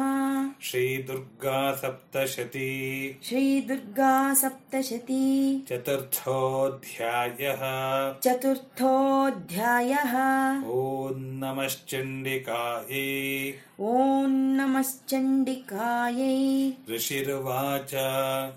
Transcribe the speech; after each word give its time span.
श्रीदुर्गा 0.62 1.76
सप्तशती। 1.76 3.20
श्रीदुर्गा 3.23 4.34
सप्तशती। 4.34 5.66
चतुर्थोऽध्यायः। 5.70 8.20
चतुर्थोऽध्यायः। 8.20 10.70
ॐ 10.70 11.14
नमश्चण्डिकायै। 11.16 13.54
ॐ 13.80 14.30
नमश्चण्डिकायै। 14.30 16.71
ऋषिरुवाच। 16.96 17.92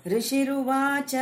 ऋषिरुवाच 0.07 1.15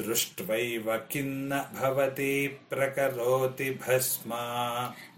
दृष्ट्वैव 0.00 1.08
किन्न 1.12 1.64
भवति 1.80 2.60
प्रकरोति 2.70 3.70
भस्मा। 3.70 4.42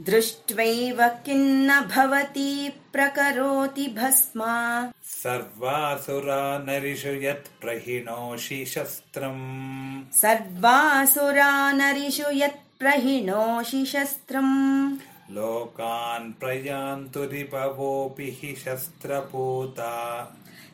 दृष्ट्वैव 0.00 0.96
किन्न 1.08 1.80
भवति 1.80 2.72
प्रकरोति 2.92 3.86
भस्मा। 3.86 4.84
सर्वासुरा 5.04 6.58
नरिषु 6.58 7.08
यत् 7.08 7.60
प्रहिणोषि 7.60 8.64
शस्त्रम्। 8.66 10.02
सर्वासुरा 10.12 11.72
नरिषु 11.72 12.30
यत् 12.30 12.78
प्रहिणोषि 12.78 13.86
शस्त्रम् 13.86 14.98
लोकान् 15.30 16.32
प्रयान्तु 16.32 17.24
रिपवोऽपि 17.24 18.38
हि 18.42 18.54
शस्त्रपूता। 18.54 19.92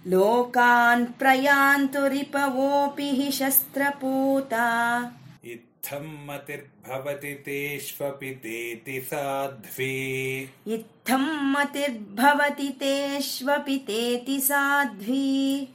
लोकान् 0.07 1.07
प्रयान्तु 1.07 2.07
रिपवोऽपि 2.07 3.11
हि 3.11 3.33
शस्त्रपूता। 3.33 4.67
इत्थं 5.45 6.27
मतिर्भवति 6.27 7.35
तेष्वपि 7.35 8.31
तेति 8.31 9.01
साध्वी। 9.01 10.43
इत्थं 10.67 11.53
मतिर्भवति 11.53 12.69
तेष्वपि 12.69 13.79
तेति 13.79 14.41
साध्वी 14.41 15.69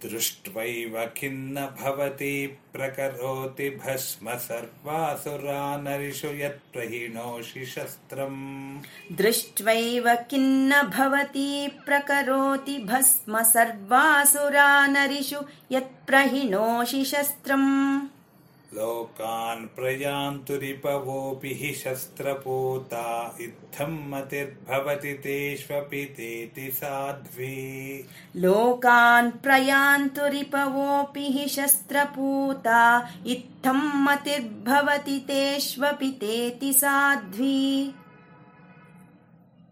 दृष्ट्वैव 0.00 0.94
खिन्न 1.16 1.64
भवति 1.80 2.34
प्रकरोति 2.72 3.68
भस्म 3.84 4.36
सर्वासुरा 4.44 5.58
नरिषु 5.80 6.28
यत् 6.38 6.60
प्रहिणोषि 6.72 7.64
शस्त्रम् 7.72 8.38
दृष्ट्वैव 9.16 10.08
किन्न 10.30 10.82
भवति 10.96 11.50
प्रकरोति 11.86 12.78
भस्म 12.88 13.42
सर्वासुरा 13.52 14.70
नरिषु 14.86 15.44
यत् 15.72 15.94
प्रहिणोषि 16.06 17.04
शस्त्रम् 17.12 17.70
लोकान् 18.74 19.66
प्रयान्तु 19.66 20.56
रिपवोऽपि 20.56 21.54
हि 21.54 21.74
शस्त्रपूता 21.74 23.36
इत्थं 23.40 24.10
मतिर्भवति 24.10 25.14
तेष्वपि 25.14 26.04
तेति 26.04 26.70
साध्वी। 26.70 28.04
लोकान् 28.36 29.30
प्रयान्तु 29.30 30.26
रिपवोऽपि 30.26 31.20
हि 31.20 31.48
शस्त्रपूता 31.48 33.08
इत्थं 33.26 34.04
मतिर्भवति 34.04 35.18
तेष्वपि 35.18 36.10
तेति 36.10 36.72
साध्वी। 36.72 37.94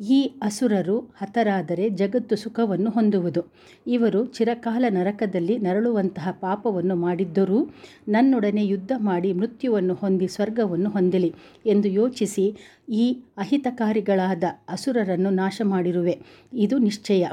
ಈ 0.00 0.30
ಅಸುರರು 0.42 1.00
ಹತರಾದರೆ 1.00 1.90
ಜಗತ್ತು 1.90 2.36
ಸುಖವನ್ನು 2.36 2.90
ಹೊಂದುವುದು. 2.90 3.42
ಇವರು 3.86 4.26
ಚಿರಕಾಲ 4.26 4.84
ನರಕದಲ್ಲಿ 4.88 5.58
ನರಳುವಂತಹ 5.58 6.30
ಪಾಪವನ್ನು 6.30 6.94
ಮಾಡಿದ್ದರೂ 6.94 7.70
ನನ್ನೊಡನೆ 8.08 8.66
ಯುದ್ಧ 8.66 8.92
ಮಾಡಿ 8.98 9.32
ಮೃತ್ಯುವನ್ನು 9.32 9.94
ಹೊಂದಿ 9.94 10.28
ಸ್ವರ್ಗವನ್ನು 10.28 10.90
ಹೊಂದಲಿ 10.90 11.34
ಎಂದು 11.66 11.88
ಯೋಚಿಸಿ 11.88 12.56
ಈ 12.88 13.22
ಅಹಿತಕಾರಿಗಳಾದ 13.38 14.44
ಅಸುರರನ್ನು 14.68 15.30
ನಾಶ 15.30 15.62
ಮಾಡಿರುವೆ 15.64 16.18
ಇದು 16.52 16.78
ನಿಶ್ಚಯ. 16.78 17.26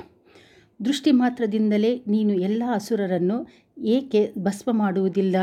ದೃಷ್ಟಿ 0.85 1.11
ಮಾತ್ರದಿಂದಲೇ 1.11 2.03
ನೀನು 2.07 2.33
ಎಲ್ಲ 2.33 2.63
ಅಸುರರನ್ನು 2.73 3.47
ಏಕೆ 3.77 4.33
ಭಸ್ಮ 4.39 4.71
ಮಾಡುವುದಿಲ್ಲ? 4.71 5.35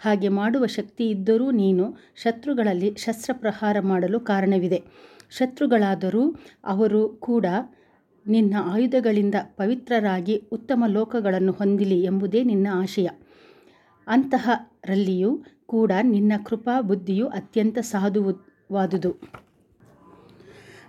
ಹಾಗೆ 0.00 0.28
ಮಾಡುವ 0.28 0.66
ಶಕ್ತಿ 0.66 1.08
ಇದ್ದರೂ 1.08 1.50
ನೀನು 1.50 1.94
ಶತ್ರುಗಳಲ್ಲಿ 2.16 2.94
ಶಸ್ತ್ರಪ್ರಹಾರ 2.96 3.76
ಮಾಡಲು 3.80 4.20
ಕಾರಣವಿದೆ. 4.20 4.82
ಶತ್ರುಗಳಾದರೂ 5.30 6.36
ಅವರು 6.64 7.08
ಕೂಡ 7.08 7.46
ನಿನ್ನ 8.26 8.54
ಆಯುಧಗಳಿಂದ 8.64 9.34
ಪವಿತ್ರರಾಗಿ 9.56 10.36
ಉತ್ತಮ 10.52 10.84
ಲೋಕಗಳನ್ನು 10.86 11.52
ಹೊಂದಿಲಿ 11.52 12.02
ಎಂಬುದೇ 12.02 12.44
ನಿನ್ನ 12.44 12.66
ಆಶಯ. 12.72 13.08
ಅಂತಹರಲ್ಲಿಯೂ 14.06 15.44
ಕೂಡ 15.66 15.92
ನಿನ್ನ 16.02 16.32
ಕೃಪಾ 16.44 16.80
ಬುದ್ಧಿಯು 16.80 17.26
ಅತ್ಯಂತ 17.28 17.78
ಸಾಧುವಾದುದು. 17.78 19.20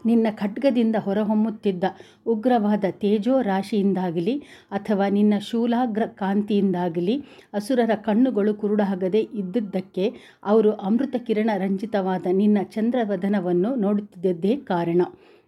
ನಿನ್ನ 0.05 0.27
ಖಡ್ಗದಿಂದ 0.31 0.95
ಹೊರಹೊಮ್ಮುತ್ತಿದ್ದ 0.99 1.83
ಉಗ್ರವಾದ 2.27 2.83
ತೇಜೋ 2.91 3.41
ರಾಶಿಯಿಂದಾಗಲಿ 3.41 4.35
ಅಥವಾ 4.71 5.09
ನಿನ್ನ 5.09 5.33
ಶೂಲಾಗ್ರ 5.39 6.03
ಕಾಂತಿಯಿಂದಾಗಲಿ 6.05 7.23
ಅಸುರರ 7.53 7.95
ಕಣ್ಣುಗಳು 7.95 8.53
ಕುರುಡಾಗದೆ 8.53 9.19
ಇದ್ದುದಕ್ಕೆ 9.19 10.13
ಅವರು 10.43 10.71
ಅಮೃತ 10.71 11.15
ಕಿರಣ 11.17 11.49
ರಂಜಿತವಾದ 11.57 12.27
ನಿನ್ನ 12.31 12.57
ಚಂದ್ರವದನವನ್ನು 12.63 13.75
ನೋಡುತ್ತಿದ್ದದ್ದೇ 13.75 14.55
ಕಾರಣ. 14.55 15.01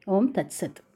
ಓಂ 0.10 0.28
ತತ್ಸತ್. 0.28 0.87